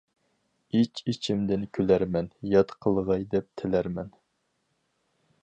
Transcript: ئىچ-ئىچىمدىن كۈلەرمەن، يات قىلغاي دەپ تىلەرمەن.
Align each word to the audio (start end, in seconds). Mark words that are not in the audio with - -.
ئىچ-ئىچىمدىن 0.77 1.65
كۈلەرمەن، 1.79 2.31
يات 2.55 2.75
قىلغاي 2.87 3.27
دەپ 3.35 3.53
تىلەرمەن. 3.63 4.11